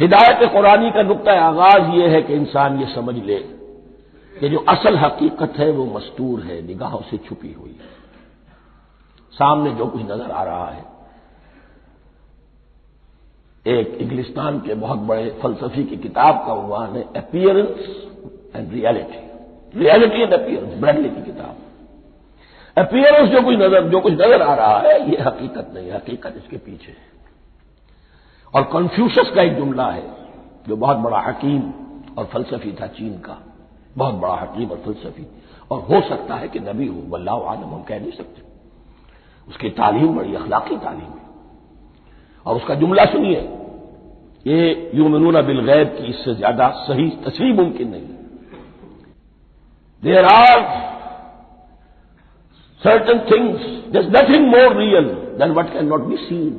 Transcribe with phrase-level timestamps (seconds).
[0.00, 3.38] हिदायत कुरानी का नुकता आगाज़ यह है कि इंसान ये समझ ले
[4.34, 7.92] कि जो असल हकीकत है वो मस्तूर है, निगाहों से छुपी हुई है।
[9.32, 10.84] सामने जो कुछ नज़र आ रहा है।
[13.66, 17.88] एक इंग्लिस्तान के बहुत बड़े फलसफी की किताब का उन्वान है appearance
[18.56, 19.20] and reality
[19.74, 21.56] reality and appearance Bradley की किताब।
[22.76, 26.56] अपियरेंस जो कुछ नज़र जो कुछ नज़र आ रहा है, ये हकीकत नहीं हकीकत इसके
[26.58, 27.12] पीछे है।
[28.54, 30.02] और कन्फ्यूशस का एक जुमला है,
[30.68, 31.62] जो बहुत बड़ा हकीम
[32.18, 33.38] और फलसफी था चीन का।
[33.96, 35.26] बहुत बड़ा हकीम और फलसफी।
[35.70, 38.42] और हो सकता है कि नबी हो वल्ला आलम, हम कह नहीं सकते।
[39.48, 41.22] उसकी तालीम बड़ी अखलाकी तालीम है।
[42.46, 43.40] और उसका जुमला सुनिए।
[44.46, 48.08] ये यूमनून बिल गैब की इससे ज़्यादा सही तस्वीर मुमकिन नहीं
[50.02, 50.60] there are
[52.82, 55.08] certain things there nothing more real
[55.38, 56.52] than what can not be seen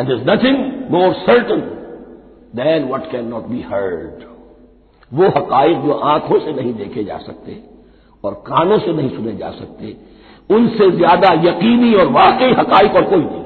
[0.00, 1.62] And there's nothing more certain
[2.54, 4.22] than what cannot be heard.
[5.10, 7.56] वो हकाइक जो आँखों से नहीं देखे जा सकते
[8.24, 9.96] और कानों से नहीं सुने जा सकते,
[10.50, 13.44] उनसे ज़्यादा यकीनी और वाकई हकाइक और कोई नहीं।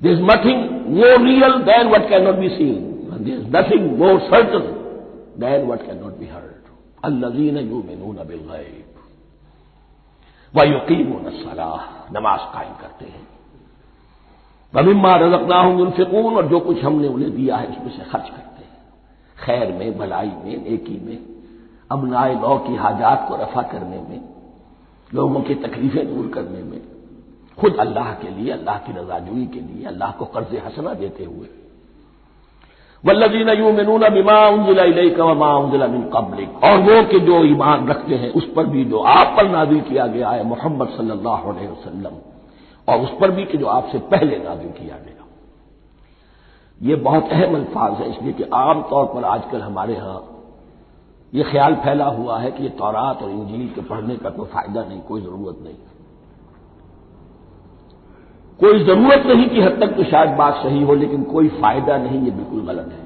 [0.00, 0.58] There is nothing
[0.96, 4.66] more real than what can not be seen there is nothing more certain
[5.44, 8.42] than what can not be heard अल्लजीन यू मिनून बिल
[10.54, 11.80] व यकीम सलाह
[12.18, 13.26] नमाज़ कायम करते हैं।
[14.72, 18.64] वमिम्मा रजकना हूँ उनफिकून और जो कुछ हमने उन्हें दिया है उसमें से खर्च करते
[18.64, 18.74] हैं
[19.36, 21.18] खैर में भलाई में नेकी में
[21.90, 24.20] अबनाए लौ की हाजात को रफा करने में
[25.10, 26.80] लोगों की तकलीफें दूर करने में
[27.58, 31.48] खुद अल्लाह के लिए अल्लाह की रजाजुई के लिए अल्लाह को कर्ज हसना देते हुए
[33.04, 34.84] वल्लजीन यू मिनून बिमा उनजिला
[35.18, 35.24] का
[36.68, 40.06] और वो के जो ईमान रखते हैं उस पर भी जो आप पर नाजिल किया
[40.06, 41.68] गया है मोहम्मद सल्लल्लाहु अलैहि
[42.88, 45.24] और उस पर भी कि जो आपसे पहले नाजिल किया गया।
[46.80, 50.22] ये बहुत अहम अल्फाज है, इसलिए कि आमतौर पर आजकल हमारे यहाँ
[51.32, 54.82] ये ख्याल फैला हुआ है कि ये तौरात और इंजील के पढ़ने का कोई फ़ायदा
[54.82, 55.74] नहीं, कोई ज़रूरत नहीं।
[58.60, 62.20] कोई ज़रूरत नहीं कि हद तक तो शायद बात सही हो, लेकिन कोई फ़ायदा नहीं,
[62.22, 63.04] ये बिल्कुल गलत है।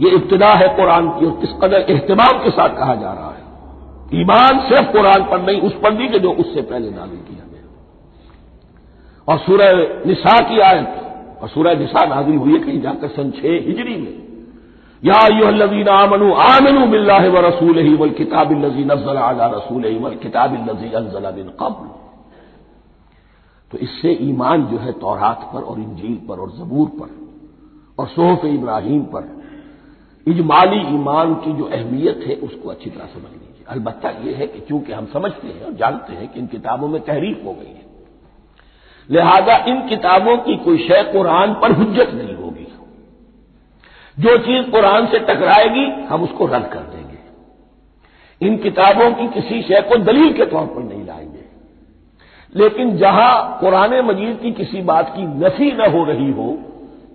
[0.00, 4.20] ये इब्तदा है कुरान की, और किस कदर एहतमाम के साथ कहा जा रहा है।
[4.20, 7.44] ईमान सिर्फ़ कुरान पर नहीं, उस पर भी कि जो उससे पहले नाजिल किया।
[9.32, 9.70] और सूरह
[10.06, 10.98] निसा की आयत,
[11.42, 14.14] और सूरह निसा नाजिल हुई है कहीं जाकर सन छह हिजरी में।
[15.02, 19.98] या यूहल्लजीन आमनु आमनु बिल्लाह व रसूल ही वल किताब लजी नजल अला रसूल ही
[19.98, 21.88] वल किताब लजी अनजला बिन कब्ल।
[23.70, 27.10] तो इससे ईमान जो है तौरात पर और इंजील पर और जबूर पर
[27.98, 29.28] और सोहफ इब्राहिम पर,
[30.26, 34.60] इजमाली ईमान की जो अहमियत है उसको अच्छी तरह समझ लीजिए। अलबत्ता यह है कि
[34.60, 37.90] चूँकि हम समझते हैं और जानते हैं कि इन किताबों में तहरीफ हो गई है
[39.10, 42.66] लिहाजा इन किताबों की कोई शय कुरान पर हुज्जत नहीं होगी।
[44.18, 47.18] जो चीज़ कुरान से टकराएगी, हम उसको रद्द कर देंगे।
[48.40, 51.40] इन किताबों की किसी शय को दलील के तौर पर नहीं लाएँगे।
[52.54, 56.58] लेकिन जहाँ कुरान मजीद की किसी बात की नफी न हो रही हो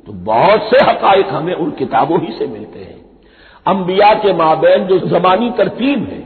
[0.08, 3.06] तो बहुत से हकायक हमें उन किताबों ही से मिलते हैं।
[3.68, 6.20] अंबिया के माबेन जो जबानी तरतीब है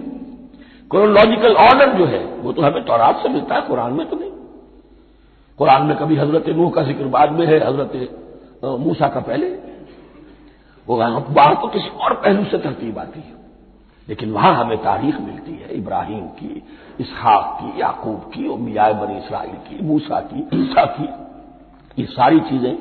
[0.92, 4.31] क्रोनोलॉजिकल ऑर्डर जो है, वो तो हमें तौरात से मिलता है, कुरान में तो नहीं।
[5.62, 7.92] कुरान में कभी हज़रत नूह का ज़िक्र बाद में है, हज़रत
[8.80, 9.48] मूसा का पहले।
[10.88, 13.40] वो वहाँ तो किसी और पहलू से तरतीब आती है।
[14.08, 16.62] लेकिन वहाँ हमें तारीख मिलती है, इब्राहिम की,
[17.00, 21.08] इसहाक की, याकूब की मियाँ बनी इसराइल की, मूसा की, ईसा की,
[21.98, 22.76] ये सारी चीज़ें।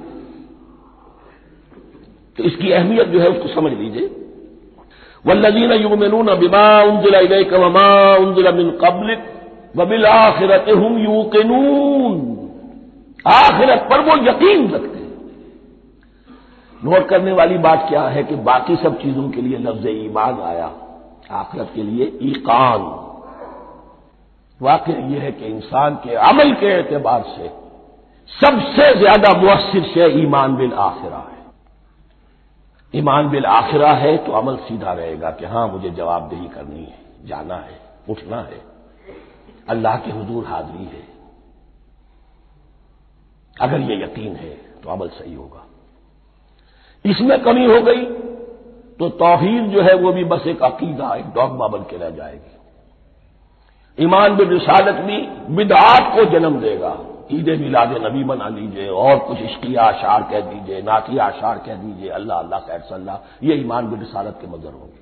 [2.39, 4.07] तो इसकी अहमियत जो है उसको समझ लीजिए।
[5.25, 9.21] वल्लजीन युमिनून बिमा उनजिला इलैका वमा उनजिला मिन कब्लिक,
[9.77, 10.69] वबिल आखिरत
[13.25, 15.09] आखिरत पर वो यकीन रखते हैं।
[16.81, 20.71] नोट करने वाली बात क्या है कि बाकी सब चीज़ों के लिए लफ्ज ईमान आया।
[21.31, 22.83] आखिरत के लिए ईकान।
[24.61, 27.49] वाकई यह है कि इंसान के अमल के एतबार से
[28.31, 31.39] सबसे ज़्यादा मुसर से ईमान बिल आखिरा है।
[32.95, 37.55] ईमान बिल आखिरा है तो अमल सीधा रहेगा कि हाँ, मुझे जवाबदेही करनी है, जाना
[37.55, 37.79] है,
[38.09, 38.61] उठना है।
[39.69, 41.20] अल्लाह के हजूर हाजिरी है।
[43.61, 44.51] अगर ये यकीन है
[44.83, 45.63] तो अमल सही होगा।
[47.05, 48.05] इसमें कमी हो गई
[49.01, 52.53] तो तोहीद जो है वो भी बस एक अकीदा, एक डॉगमा बन के रह जाएगी।
[53.99, 55.17] ईमान बिल रिसालत भी
[55.57, 56.93] बिदात को जन्म देगा।
[57.33, 62.09] ईद मिलाद नबी बना लीजिए, और कुछ इश्किया आशार कह दीजिए नातिया आशार कह दीजिए,
[62.11, 63.17] अल्लाह अल्लाह खैर सल्लाह
[63.47, 65.01] ये ईमान बिल रिसालत के मजर होंगे।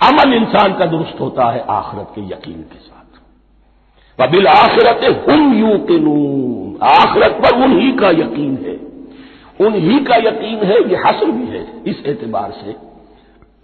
[0.00, 3.00] अमल इंसान का दुरुस्त होता है आखरत के यकीन के साथ।
[4.18, 8.94] बिल आखिरत हम यू के नून आखरत पर उन्हीं का यकीन है।
[9.66, 12.72] उन्हीं का यकीन है, ये हासिल भी है इस एतबार से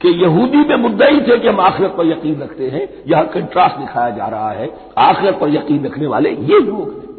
[0.01, 3.77] कि यहूदी में मुद्दा ही थे कि हम आखिरत पर यकीन रखते हैं। यहाँ कंट्रास्ट
[3.77, 7.11] दिखाया जा रहा है, आखिरत पर यकीन रखने वाले ये लोग हैं।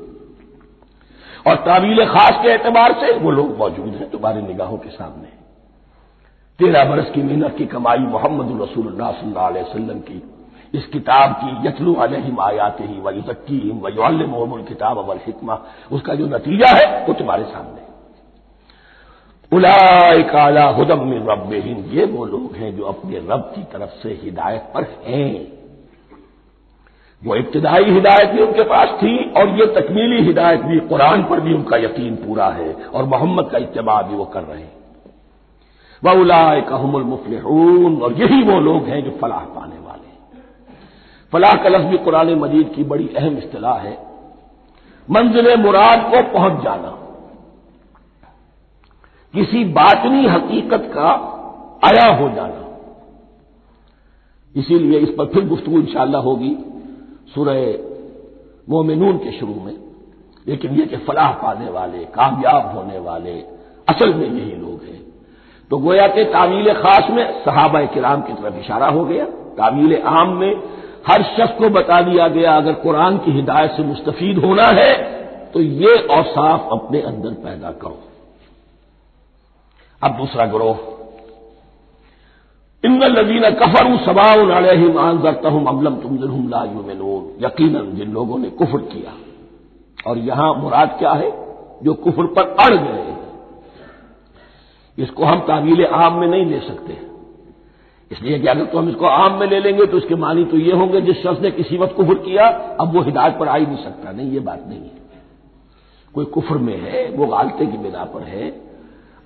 [1.48, 5.42] और तावील खास के एतबार से वो लोग मौजूद हैं तुम्हारी निगाहों के सामने।
[6.60, 10.24] तेरह बरस की मेहनत की कमाई मोहम्मद सल्लल्लाहु अलैहि की।
[10.74, 16.16] इस किताब की, यतलू अलहिम आयात ही व युजक्कीम व युल्लिमुहुमुल किताब अवल हिकमा। उसका
[16.16, 17.82] जो नतीजा है, वो तुम्हारे सामने।
[19.58, 21.54] उलाय काला हुदम रब
[21.92, 25.62] ये वो लोग हैं जो अपने रब की तरफ़ से हिदायत पर हैं।
[27.26, 31.54] वो इब्तदाई हिदायत भी उनके पास थी और ये तकमीली हिदायत भी कुरान पर भी
[31.54, 34.74] उनका यकीन पूरा है और मोहम्मद का इतबा भी वो कर रहे हैं।
[36.04, 39.91] वह उलाय कहमुल मुफलहून और यही वो लोग हैं जो फलाह पाने वाले।
[41.34, 43.98] फलाह का लफ्ज कुरान मजीद की बड़ी अहम इतलाह है।
[45.10, 46.98] मंजिल मुराद को पहुँच जाना।
[49.34, 51.08] किसी बातनी हकीकत का
[51.84, 52.78] आया हो जाना।
[54.56, 56.58] इसीलिए इस पर फिर गुफ्तु इंशाला होगी
[57.36, 57.76] सुरह
[58.70, 59.78] मोमिनून के शुरू में।
[60.48, 63.40] लेकिन ये कि फलाह पाने वाले, कामयाब होने वाले,
[63.90, 65.02] असल में यही लोग हैं।
[65.70, 70.30] तो गोया के तामील खास में सहाबा किराम की तरफ़ इशारा हो गया। तामील आम
[70.30, 74.94] में हर शख्स को बता दिया गया, अगर कुरान की हिदायत से मुस्तफीद होना है
[75.54, 78.00] तो ये औसाफ अपने अंदर पैदा करो।
[80.02, 80.78] अब दूसरा ग्रोह।
[82.84, 86.18] इन लजीन कफर सबाउन अलहिमान हूँ अमलम तुम
[86.50, 89.14] लायूमिनून यकीन जिन लोगों ने कुफर किया,
[90.08, 91.30] और यहाँ मुराद क्या है?
[91.84, 93.10] जो कुफर पर अड़ गए
[94.98, 96.94] इसको हम तावील आम में नहीं ले सकते।
[98.12, 100.72] इसलिए कि अगर तो हम इसको आम में ले लेंगे तो इसके मानी तो ये
[100.72, 102.48] होंगे, जिस शख्स ने किसी वक्त कुफर किया,
[102.80, 105.02] अब वो हिदायत पर आ ही नहीं सकता। नहीं, ये बात नहीं है।
[106.16, 108.62] कोई कुफर में है, वो गालते की बिना पर है,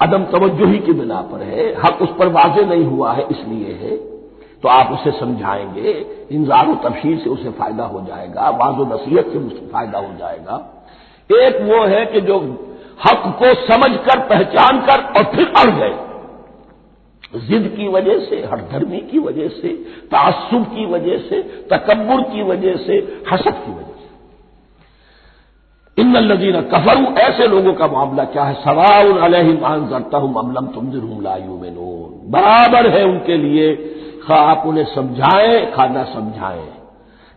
[0.01, 3.97] अदम तवज्जोही की बिना पर है, हक उस पर वाजे नहीं हुआ है, इसलिए है।
[4.61, 5.91] तो आप उसे समझाएँगे
[6.31, 10.85] इंजार तफसीर से उसे फ़ायदा हो जाएगा, वाजो नसीहत से उसे फ़ायदा हो जाएगा।
[11.43, 12.39] एक वो है कि जो
[13.05, 15.93] हक को समझकर पहचान कर और फिर अड़ गए।
[17.39, 19.67] जिद की वजह से, हरधर्मी की वजह से
[20.05, 23.95] तासुब की वजह से तकबर की वजह से, हसद की वजह से।
[26.01, 28.53] इन लजीन कफरू, ऐसे लोगों का मामला क्या है?
[28.53, 31.75] सवाल सवाउन अलहमान करता हूँ अमलम तुम दिरू लायू में
[32.31, 33.75] बराबर है उनके लिए।
[34.27, 36.69] खा, आप उन्हें समझाएँ खा न समझाएँ।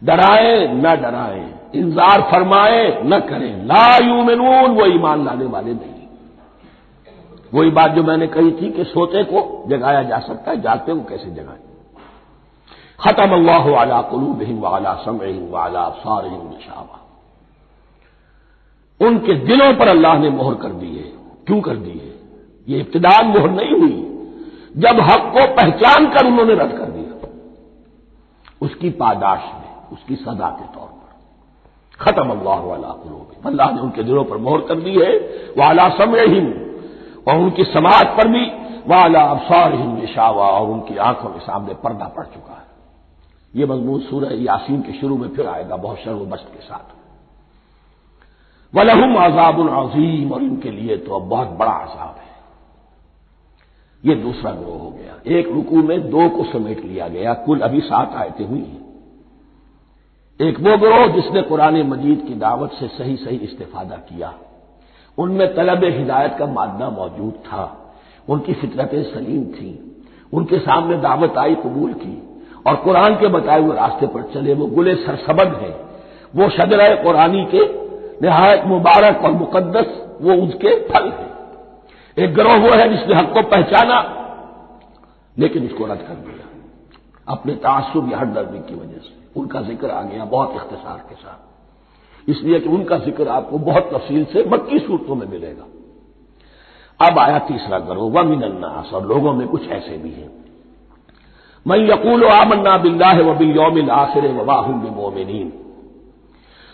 [0.04, 5.97] डराएँ, न डराएँ। इंतज़ार फरमाए, न करें। लायू में नून वो ईमान लाने वाले नहीं।
[7.54, 11.00] वही बात जो मैंने कही थी कि सोते को जगाया जा सकता है जाते को
[11.00, 11.58] कैसे जगाए?
[13.00, 16.94] खत्म अल्लाह वाला कुलूब वाला समय वाला अफसार निशावा
[19.06, 21.12] उनके दिलों पर अल्लाह ने मोहर कर दी है।
[21.46, 22.14] क्यों कर दी है?
[22.68, 24.04] ये इब्तदान मोहर नहीं हुई।
[24.76, 27.28] जब हक को पहचान कर उन्होंने रद्द कर दिया।
[28.62, 31.14] उसकी पादाश में, उसकी सदा के तौर पर।
[32.00, 32.88] खत्म अल्लाह वाला
[33.46, 35.18] अल्लाह ने उनके दिलों पर मोहर कर दी है।
[35.58, 36.67] वाला समय ही
[37.28, 42.08] और उनकी समाज पर भी वाला अफसार हिम निशावा, और उनकी आँखों के सामने पर्दा
[42.08, 42.68] पड़ चुका है।
[43.56, 46.96] यह मजमून सूरह यासीन के शुरू में फिर आएगा, बहुत शर्मबस्त के साथ।
[48.76, 52.28] वलहुम आजाबुल अजीम, और इनके लिए तो अब बहुत बड़ा आजाब है।
[54.04, 57.80] ये दूसरा ग्रोह हो गया। एक रुकू में दो को समेट लिया गया, कुल अभी
[57.80, 58.88] सात आयतें हुई हैं।
[60.40, 64.34] एक वो ग्रोह जिसने कुरान मजीद की दावत से सही सही इस्तेफादा किया।
[65.18, 67.94] उनमें तलब हिदायत का मादा मौजूद था।
[68.28, 69.96] उनकी फितरतें सलीम थी।
[70.32, 72.22] उनके सामने दावत आई, कबूल की।
[72.66, 75.80] और कुरान के बताए हुए रास्ते पर चले, वो गुले सरसबद हैं।
[76.36, 77.88] वो शजर कुरानी के
[78.26, 81.28] नहायत मुबारक और मुकद्दस, वो उसके फल है।
[82.24, 84.14] एक गिरोह वो है जिसने हक को पहचाना,
[85.38, 86.48] लेकिन उसको रद्द कर दिया।
[87.28, 91.47] अपने तासुब या हटदर्दी की वजह से। उनका ज़िक्र आ गया बहुत इख्तसार के साथ।
[92.28, 95.66] इसलिए कि उनका ज़िक्र आपको बहुत तफसील से मक्की सूरतों में मिलेगा।
[97.00, 100.30] अब आया तीसरा गरोह व मिनन्नास और लोगों में कुछ ऐसे भी हैं।
[101.66, 105.52] मैं यकूल आमन्ना बिल्ला व बिल आखिर वबाहुम मोमिन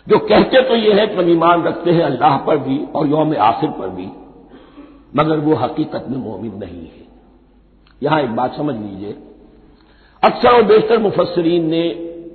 [0.07, 3.35] जो कहते तो ये है कि हम ईमान रखते हैं अल्लाह पर भी और योम
[3.43, 4.09] आखिर पर भी,
[5.17, 7.07] मगर वो हकीकत में मोमिन नहीं है।
[8.03, 9.17] यहाँ एक बात समझ लीजिए।
[10.23, 11.83] अक्सर और बेशतर मुफसरीन ने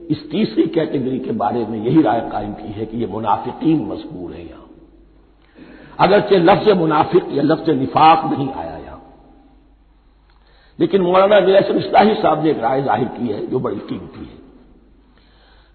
[0.10, 4.32] इस तीसरी कैटेगरी के बारे में यही राय कायम की है कि ये मुनाफिकीन मजबूर
[4.32, 4.66] है यहाँ।
[6.00, 9.02] अगरचे लफ्ज मुनाफिक या लफ्ज निफाक नहीं आया यहाँ।
[10.80, 14.38] लेकिन मौलाना नियासन इस्लाही साहब ने एक राय ज़ाहिर की है जो बड़ी कीमती है।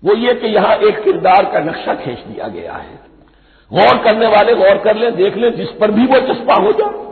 [0.02, 2.98] वो ये कि यहाँ एक किरदार का नक्शा खींच दिया गया है।
[3.70, 7.02] गौर करने वाले गौर कर लें, देख लें, जिस पर भी वो चस्पा हो जाए।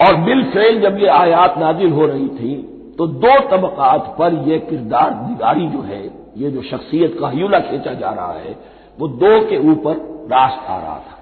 [0.00, 2.54] और बिल फेल जब ये आयात नाजिल हो रही थी
[2.98, 6.04] तो दो तबकात पर यह किरदार दिगारी जो है,
[6.36, 8.58] ये जो शख्सियत का हयूला खींचा जा रहा है,
[8.98, 9.94] वो दो के ऊपर
[10.32, 11.18] रास्त आ रहा था।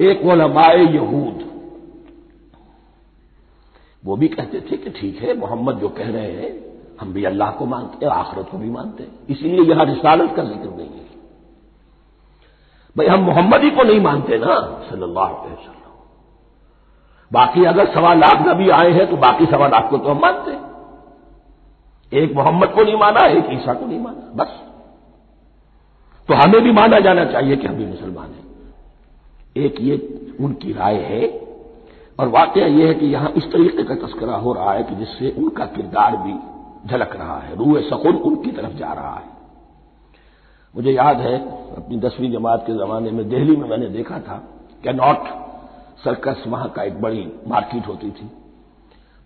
[0.00, 1.44] एक वलमाए यहूद।
[4.04, 6.66] वो भी कहते थे कि ठीक है, मोहम्मद जो कह रहे हैं,
[7.00, 10.44] हम भी अल्लाह को मानते हैं, आखरत को भी मानते हैं, इसीलिए यहाँ रिसालत का
[10.44, 11.06] ज़िक्र नहीं है।
[12.96, 15.85] भाई, हम मोहम्मद ही को नहीं मानते ना, सल्लल्लाहु अलैहि वसल्लम।
[17.30, 20.50] बाकी अगर सवा लाख नबी आए हैं तो बाकी सवा लाख को तो हम मानते
[20.50, 20.64] हैं।
[22.12, 24.60] एक मोहम्मद को नहीं माना, एक ईसा को नहीं माना, बस।
[26.28, 28.44] तो हमें भी माना जाना चाहिए कि हम भी मुसलमान हैं।
[29.56, 29.96] एक ये
[30.40, 31.28] उनकी राय है,
[32.20, 35.34] और वाकया यह है कि यहाँ इस तरीके का तस्करा हो रहा है कि जिससे
[35.38, 36.34] उनका किरदार भी
[36.88, 39.34] झलक रहा है रूए सकुन उनकी तरफ़ जा रहा है।
[40.74, 41.36] मुझे याद है,
[41.76, 44.42] अपनी दसवीं जमात के जमाने में दिल्ली में मैंने देखा था,
[44.84, 45.28] कैनॉट
[45.98, 48.30] सर्कस वहाँ का एक बड़ी मार्केट होती थी।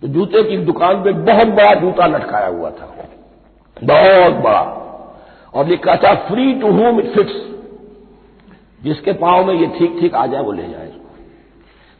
[0.02, 2.86] तो जूते की दुकान पे बहुत बड़ा जूता लटकाया हुआ था।
[3.76, 4.60] बहुत बड़ा।
[5.54, 7.34] और लिखा था free to whom it fits
[8.82, 10.92] जिसके पाँव में ये ठीक ठीक आ जाए, वो ले जाए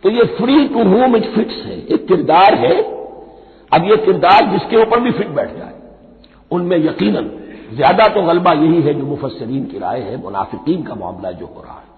[0.03, 2.77] तो ये free to whom it fits है। एक किरदार है।
[3.73, 5.75] अब ये किरदार जिसके ऊपर भी फिट बैठ जाए।
[6.51, 7.31] उनमें यकीनन,
[7.73, 11.63] ज़्यादा तो गलबा यही है जो मुफसरीन की राय है, मुनाफिकीन का मामला जो हो
[11.63, 11.89] रहा है।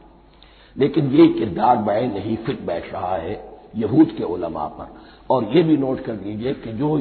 [0.77, 3.41] लेकिन ये किरदार बैन नहीं फिट बैठ रहा है
[3.77, 4.89] यहूद के उलमा पर।
[5.31, 6.97] और ये भी नोट कर लीजिए कि जो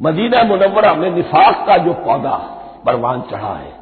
[0.00, 2.36] मदीना मुनवरा में निफाक का जो पौधा
[2.86, 3.72] परवान चढ़ा है,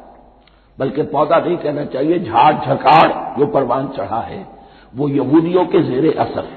[0.77, 4.45] बल्कि पौधा नहीं कहना चाहिए, झाड़ झकाड़ जो परवान चढ़ा है,
[4.93, 6.47] वो यहूदियों के जेर असर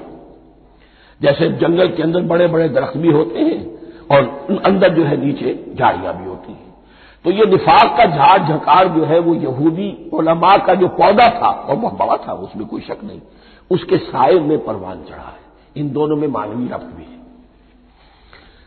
[1.21, 3.63] जैसे जंगल के अंदर बड़े बड़े दरख्त भी होते हैं
[4.11, 6.64] और अंदर जो है नीचे झाड़ियाँ भी होती हैं।
[7.25, 11.49] तो ये निफाक का झाड़ झकाड़ जो है वो यहूदी ओलमा का जो पौधा था,
[11.49, 13.21] और बहुत बड़ा था, उसमें कोई शक नहीं,
[13.71, 15.43] उसके साय में परवान चढ़ा है।
[15.75, 17.13] इन दोनों में मानवीय रब्त भी है।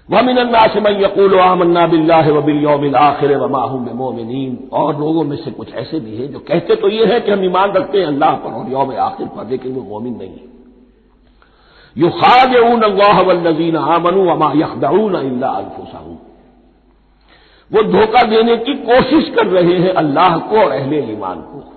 [0.08, 0.36] वमिन
[0.68, 6.16] से यकूल आमन्ना बिल्ला वबिल आखिर वमाहम मोमिन और लोगों में से कुछ ऐसे भी
[6.16, 8.94] हैं जो कहते तो ये है कि हम ईमान रखते हैं अल्लाह पर और यौम
[9.00, 10.46] आखिर पर, लेकिन वो मोमिन नहीं है।
[11.96, 16.16] यु खादून अल्लाहवल्लजीन आमनु वमा यखदाउन अल्ला अल्फुसाहू
[17.72, 21.74] वो धोखा देने की कोशिश कर रहे हैं अल्लाह को और अहले ईमान को।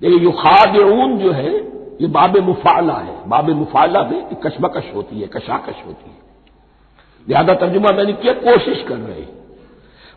[0.00, 1.56] देखिए यु खादून जो है,
[2.00, 6.20] ये बाब मुफाला है। बाब मुफाला में कशमकश होती है, कशाकश होती है।
[7.28, 9.26] लिहाजा तर्जुमा मैंने किया, कोशिश कर रहे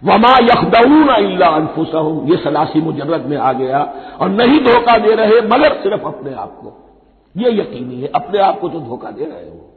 [0.03, 5.41] वमा यखदऊन अल्ला अनफुसहम ये सलासी मुजरद में आ गया और नहीं धोखा दे रहे,
[5.41, 6.73] मगर सिर्फ़ अपने आप को।
[7.35, 9.74] ये यकीनी है, अपने आप को तो धोखा दे रहे हो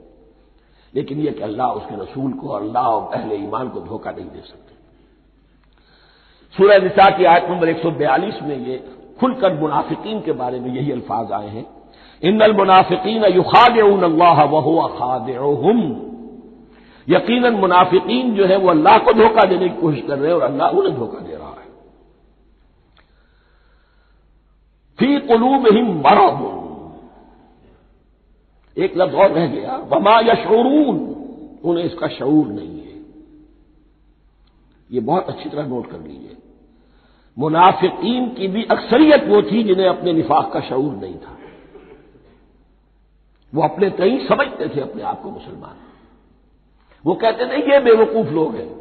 [0.94, 4.40] लेकिन यह कि अल्लाह उसके रसूल को, अल्लाह और अहले ईमान को धोखा नहीं दे
[4.40, 4.76] सकते।
[6.54, 8.76] सूर्य निसा की आयत नंबर एक सौ बयालीस में ये
[9.20, 11.66] खुलकर मुनाफिकीन के बारे में यही अल्फाज आए हैं।
[12.22, 15.28] इन मुनाफिकीन युखाद अल्लाह वह खाद
[17.08, 20.42] यकीनन मुनाफिकीन जो है वो अल्लाह को धोखा देने की कोशिश कर रहे हैं और
[20.42, 21.66] अल्लाह उन्हें धोखा दे रहा है।
[24.98, 26.57] फ़ी कुलूब ही मरब
[28.78, 31.14] एक लफ्ज और रह गया, वमा यशूरून
[31.64, 33.00] उन्हें इसका शूर नहीं है।
[34.90, 36.36] ये बहुत अच्छी तरह नोट कर लीजिए।
[37.38, 41.38] मुनाफिकीन की भी अक्सरियत वो थी जिन्हें अपने निफाक का शूर नहीं था।
[43.54, 45.76] वो अपने कहीं समझते थे, अपने आप को मुसलमान।
[47.06, 48.80] वो कहते थे, ये बेवकूफ़ लोग हैं।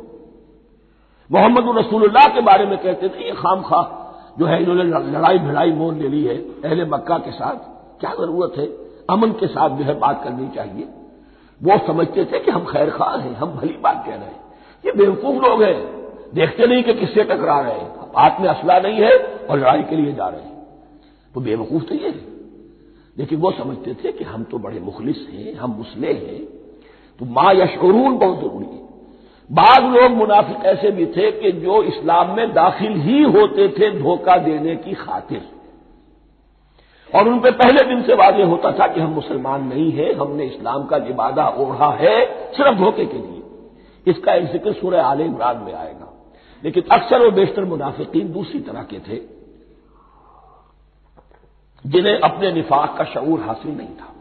[1.32, 4.04] मोहम्मद रसूलुल्लाह के बारे में कहते थे, ये खाम खा
[4.40, 7.56] जो है, इन्होंने लड़ाई भिड़ाई मोल ले ली है, अहले मक्का के साथ।
[8.00, 8.87] क्या ज़रूरत है?
[9.10, 10.88] अमन के साथ जो है बात करनी चाहिए।
[11.64, 14.42] वो समझते थे कि हम खैर खा हैं, हम भली बात कह रहे हैं।
[14.86, 15.98] ये बेवकूफ़ लोग हैं।
[16.34, 19.18] देखते नहीं कि किससे टकरा रहे हैं। हाथ में असला नहीं है
[19.50, 20.68] और लड़ाई के लिए जा रहे हैं।
[21.34, 22.38] तो बेवकूफ़ तो ये है।
[23.18, 26.46] लेकिन वो समझते थे कि हम तो बड़े मुखलिस हैं, हम मुसले हैं।
[27.20, 28.88] तो माँ यशरून बहुत ज़रूरी है।
[29.52, 34.38] बाद लोग मुनाफिक ऐसे भी थे कि जो इस्लाम में दाखिल ही होते थे धोखा
[34.38, 35.57] देने की खातिर।
[37.16, 40.46] और उन पर पहले दिन से वादे होता था कि हम मुसलमान नहीं हैं, हमने
[40.46, 43.42] इस्लाम का लिबादा ओढ़ा है, सिर्फ़ धोखे के लिए।
[44.08, 46.14] इसका एक ज़िक्र सूर्य आल इमरान में आएगा।
[46.64, 49.22] लेकिन अक्सर और बेशतर मुनाफिकीन दूसरी तरह के थे,
[51.86, 54.14] जिन्हें अपने निफाक का शूर हासिल नहीं था।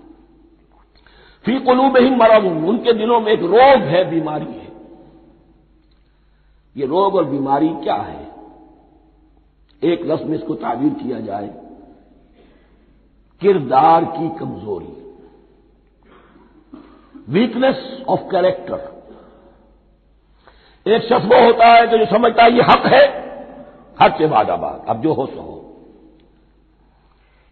[1.44, 4.72] फ़ी कलूब ही मरब उनके दिलों में एक रोग है, बीमारी है।
[6.76, 8.26] ये रोग और बीमारी क्या है?
[9.82, 11.65] एक लफ्ज में इसको ताबीर किया जाए।
[13.40, 14.92] किरदार की कमज़ोरी
[17.28, 18.96] वीकनेस ऑफ़ कैरेक्टर
[20.86, 23.04] एक शख्स वो होता है कि जो समझता है ये हक है,
[24.00, 25.62] हक से आबाद अब जो हो सो हो।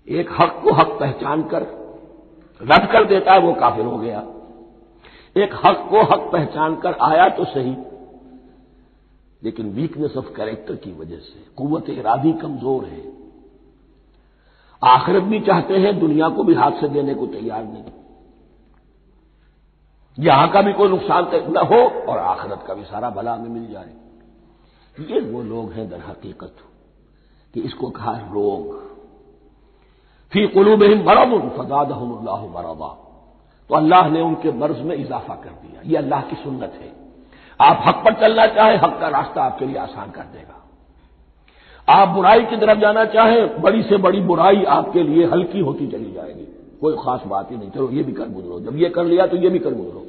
[0.08, 1.62] एक हक को हक पहचान कर,
[2.62, 4.20] रद्द कर देता है, वो काफिर हो गया।
[5.36, 7.76] एक हक को हक पहचान कर आया तो सही।
[9.42, 13.13] लेकिन वीकनेस ऑफ़ कैरेक्टर की वजह से कुत इरादी कमज़ोर है।
[14.84, 17.84] आखिरत भी चाहते हैं, दुनिया को भी हाथ से देने को तैयार नहीं।
[20.18, 23.66] यहाँ का भी कोई नुकसान न हो और आखिरत का भी सारा भला हमें मिल
[23.72, 23.92] जाए।
[24.96, 26.56] ये वो लोग हैं दर हकीकत,
[27.54, 28.82] कि इसको कहा रोग।
[30.32, 31.90] फ़ी कुलूब मरब फदाद
[32.54, 32.88] मरबा
[33.70, 36.92] तो अल्लाह ने उनके मर्ज में इजाफा कर दिया। ये अल्लाह की सुन्नत है।
[37.60, 40.60] आप हक पर चलना चाहें, हक का रास्ता आपके लिए आसान कर देगा।
[41.88, 46.12] आप बुराई की तरफ़ जाना चाहें, बड़ी से बड़ी बुराई आपके लिए हल्की होती चली
[46.12, 49.26] जाएगी। कोई खास बात ही नहीं। चलो, ये भी कर गुजरो। जब ये कर लिया
[49.26, 50.06] तो ये भी कर गुजरो।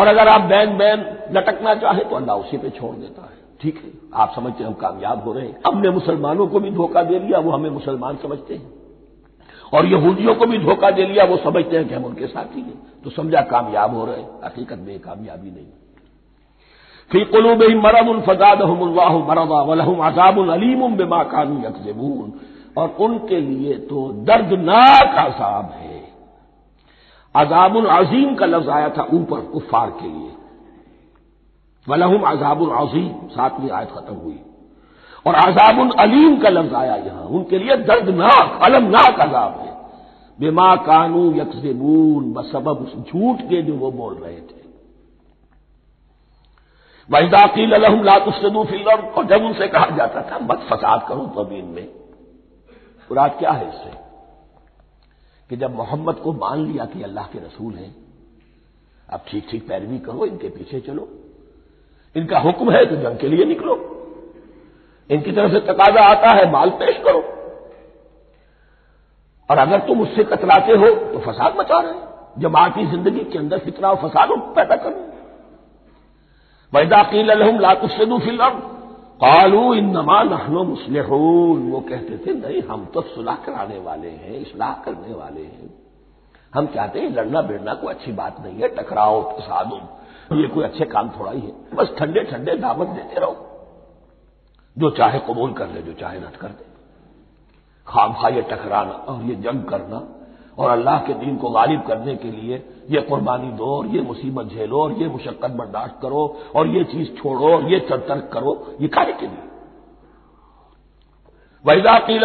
[0.00, 1.00] और अगर आप बैन बैन
[1.36, 3.90] लटकना चाहे तो अल्लाह उसी पे छोड़ देता है। ठीक है?
[4.14, 7.38] आप समझते हैं, हम कामयाब हो रहे हैं। हमने मुसलमानों को भी धोखा दे लिया,
[7.38, 8.72] वो हमें मुसलमान समझते हैं।
[9.74, 12.82] और यहूदियों को भी धोखा दे लिया, वो समझते हैं कि हम उनके साथी हैं।
[13.04, 15.66] तो समझा, कामयाब हो रहे हैं। हकीकत में कामयाबी नहीं।
[17.10, 22.32] फ़ी कुलूब मरद फजाद हमल्लाह मरदा वलहम अजाब अलीम बेमा कानू यकजबून
[22.78, 25.98] और उनके लिए तो दर्दनाक अजाब है
[27.34, 30.30] अजाबुल अजीम का लफ्ज आया था ऊपर कुफार के लिए
[31.86, 34.38] वलहम अजाबुल अजीम सातवीं आयत खत्म हुई
[35.26, 39.72] और अजाबुल अलीम का लफ्ज आया यहाँ उनके लिए दर्दनाक अलमनाक अजाब है
[40.38, 44.59] बेमा कानू यकजबून बसबब उस झूठ के जो वो बोल रहे थे
[47.10, 51.88] वहीदाकील अलहम लातुसदू फ़िल्म और जब उनसे कहा जाता था, मत फसाद करो ज़मीन में।
[53.10, 53.90] मुराद क्या है इससे?
[55.50, 57.94] कि जब मोहम्मद को मान लिया कि अल्लाह के रसूल हैं,
[59.12, 61.08] अब ठीक ठीक पैरवी करो, इनके पीछे चलो।
[62.16, 63.74] इनका हुक्म है तो जंग के लिए निकलो।
[65.10, 67.20] इनकी तरफ़ से तकाजा आता है, माल पेश करो।
[69.50, 73.88] और अगर तुम उससे कतराते हो तो फसाद मचा रहे जमाती ज़िंदगी के अंदर फितना
[73.88, 75.09] और फसाद पैदा करो
[76.72, 78.50] लातुसदू फ़िल्म
[79.22, 84.72] कालू नमा नहनो मुसलहून वो कहते थे नहीं हम तो सुलह कराने वाले हैं इसलाह
[84.84, 85.68] करने वाले हैं
[86.52, 89.80] हम चाहते हैं लड़ना बिड़ना कोई अच्छी बात नहीं है टकराओ फसादो
[90.36, 93.36] ये कोई अच्छे काम थोड़ा ही है बस ठंडे ठंडे दावत देते रहो
[94.76, 96.64] जो चाहे कबूल कर ले जो चाहे रद्द कर दे
[97.86, 100.02] खाम खा ये टकराना और ये जंग करना
[100.58, 102.58] और अल्लाह के दीन को गालिब करने के लिए
[102.90, 107.08] ये कुर्बानी दो, और ये मुसीबत झेलो, और ये मुशक्कत बर्दाश्त करो, और ये चीज़
[107.14, 109.48] छोड़ो, और ये तर्क करो, ये कार्य के लिए।
[111.64, 112.24] वैदा कील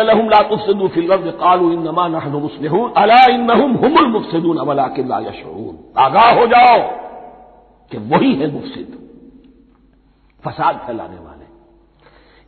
[5.98, 6.80] आगाह हो जाओ
[7.92, 8.98] कि वही है मुफसिद,
[10.46, 11.46] फसाद फैलाने वाले।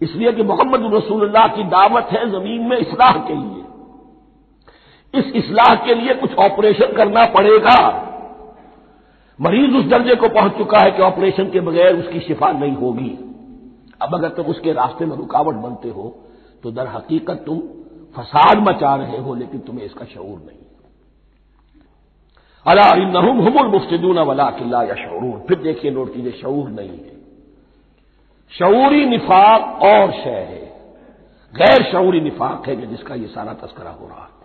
[0.01, 3.63] इसलिए कि मोहम्मद रसूलुल्लाह की दावत है ज़मीन में इसलाह के लिए।
[5.13, 8.06] इस इसलाह के लिए कुछ ऑपरेशन करना पड़ेगा।
[9.39, 13.09] मरीज़ उस दर्जे को पहुँच चुका है कि ऑपरेशन के बगैर उसकी शिफा नहीं होगी।
[14.01, 16.15] अब अगर तुम उसके रास्ते में रुकावट बनते हो
[16.63, 17.59] तो दर हकीकत तुम
[18.15, 20.65] फसाद मचा रहे हो, लेकिन तुम्हें इसका शूर नहीं।
[22.65, 27.15] अला नहुम हमुल मुफ्तून वला किल्ला या शूरून फिर देखिए, नोट कीजिए शूर नहीं है।
[28.51, 30.65] शऊरी निफाक और शय है।
[31.53, 34.36] गैर शऊरी निफाक है जिसका यह सारा तस्करा हो रहा है।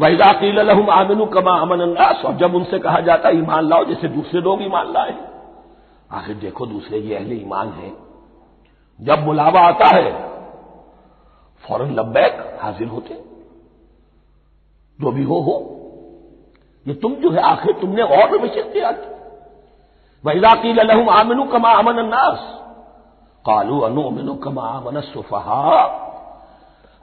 [0.00, 4.62] वहीदाकील आमिनु कमा अमन अंदास और जब उनसे कहा जाता, ईमान लाओ, जैसे दूसरे लोग
[4.62, 5.16] ईमान लाए
[6.12, 7.92] आखिर देखो, दूसरे ये अहले ईमान है।
[9.00, 10.12] जब बुलावा आता है,
[11.64, 13.14] फ़ौरन लब्बैक हाजिर होते
[15.00, 15.54] जो भी हो हो।
[16.86, 18.90] ये तुम जो है, आखिर तुमने और भी विषय दिया
[20.24, 22.58] वहीदाकील आमिनु कमा अमन अन्नास
[23.46, 25.86] कालू अनु अमिनु कमा अमन सुफहा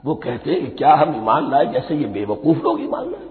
[0.04, 3.30] वो कहते हैं कि क्या हम ईमान लाए जैसे ये बेवकूफ़ लोग ईमान लाए?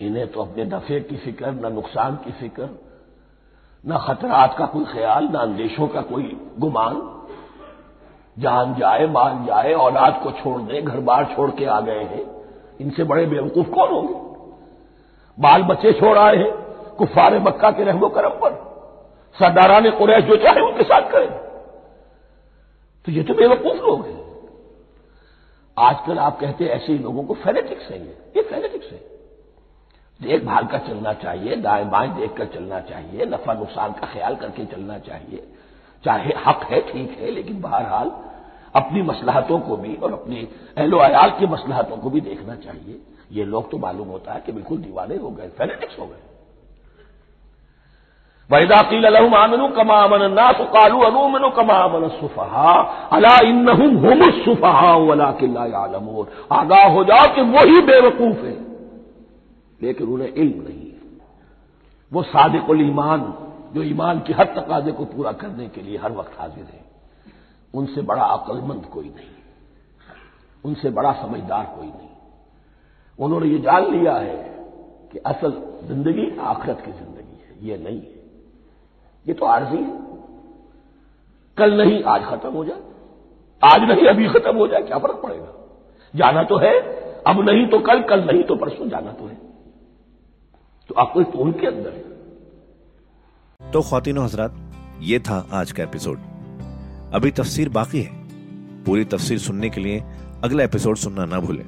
[0.00, 2.68] इन्हें तो अपने नफे की फ़िक्र, न नुकसान की फ़िक्र,
[3.88, 7.10] न खतरात का कोई ख्याल, न अंदेशों का कोई गुमान।
[8.38, 12.34] जान जाए माल जाए, औलाद को छोड़ दें घर बार छोड़ के आ गए हैं।
[12.80, 14.14] इनसे बड़े बेवकूफ़ कौन होंगे?
[15.42, 16.52] बाल बच्चे छोड़ आए हैं,
[16.98, 18.74] कुफार मक्का के रहमो करम पर।
[19.38, 21.30] सरदारान कुरैश जो चाहे उनके साथ करें।
[23.04, 24.13] तो ये तो बेवकूफ़ लोग हैं।
[25.78, 29.14] आजकल आप कहते हैं ऐसे लोगों को फेनेटिक्स है ये। ये फेनेटिक्स है।
[30.22, 34.98] देखभाल कर चलना चाहिए, दाएँ बाएँ देखकर चलना चाहिए, नफा नुकसान का ख्याल करके चलना
[34.98, 35.48] चाहिए।
[36.04, 38.12] चाहे हक है, ठीक है, लेकिन बहरहाल
[38.74, 43.00] अपनी मसलहतों को भी और अपनी अहलो अयाल की मसलहतों को भी देखना चाहिए।
[43.32, 46.33] ये लोग तो मालूम होता है कि बिल्कुल दीवाने हो गए फेनेटिक्स हो गए।
[48.50, 52.72] वैदा कील अलहम आमिनु कमा अमन नास कालू कमा अमन सुफहा
[53.12, 53.36] अला
[54.38, 54.90] सुफहा
[56.52, 58.56] आगाह हो जाओ कि वही बेवकूफ़ है
[59.80, 61.00] लेकिन उन्हें इल्म नहीं है
[62.12, 63.20] वो सादिकुल ईमान
[63.74, 66.82] जो ईमान की हर तकाजे को पूरा करने के लिए हर वक्त हाजिर है
[67.74, 69.32] उनसे बड़ा अक्लमंद कोई नहीं
[70.64, 72.12] उनसे बड़ा समझदार कोई नहीं
[73.18, 74.36] उन्होंने ये जान लिया है
[75.12, 78.13] कि असल ज़िंदगी आखरत की ज़िंदगी है ये नहीं है
[79.28, 79.90] ये तो आरजी है।
[81.58, 82.80] कल नहीं, आज खत्म हो जाए।
[83.72, 85.80] आज नहीं, अभी खत्म हो जाए, क्या फ़र्क पड़ेगा?
[86.16, 86.80] जाना तो है,
[87.22, 89.34] अब नहीं तो कल कल नहीं तो परसों, जाना तो है।
[90.88, 92.14] तो अक्ल तो उनके अंदर है।
[93.70, 94.54] तो खातिनों हजरात,
[95.00, 96.18] ये था आज का एपिसोड।
[97.14, 98.24] अभी तफसीर बाकी है।
[98.84, 100.02] पूरी तफसीर सुनने के लिए
[100.44, 101.66] अगला एपिसोड सुनना ना भूलें।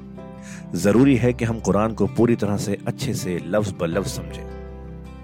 [0.73, 4.45] ज़रूरी है कि हम कुरान को पूरी तरह से अच्छे से लफ्ज ब लफ्ज समझें।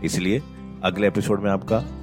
[0.03, 0.41] इसलिए
[0.83, 2.02] अगले एपिसोड में आपका